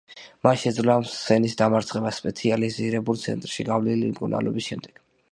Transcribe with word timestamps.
მან 0.45 0.55
შეძლო 0.59 0.91
ამ 0.93 1.03
სენის 1.15 1.51
დამარცხება 1.59 2.13
სპეციალიზირებულ 2.19 3.19
ცენტრში 3.25 3.65
გავლილი 3.69 4.09
მკურნალობის 4.15 4.71
შემდეგ. 4.71 4.99